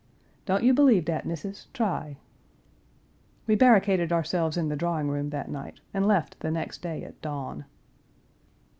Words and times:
"Don't 0.47 0.63
you 0.63 0.73
believe 0.73 1.05
dat, 1.05 1.27
Missis; 1.27 1.67
try." 1.73 2.17
We 3.45 3.53
barricaded 3.53 4.11
ourselves 4.11 4.57
in 4.57 4.67
the 4.67 4.75
drawing 4.75 5.09
room 5.09 5.29
that 5.29 5.47
night 5.51 5.79
and 5.93 6.07
left 6.07 6.39
the 6.39 6.49
next 6.49 6.81
day 6.81 7.03
at 7.03 7.21
dawn. 7.21 7.65